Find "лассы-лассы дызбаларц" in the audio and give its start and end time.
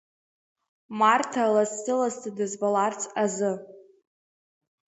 1.53-3.01